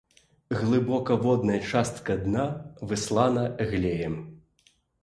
Глыбакаводная 0.61 1.59
частка 1.73 2.17
дна 2.25 2.49
выслана 2.91 3.45
глеем. 3.75 4.15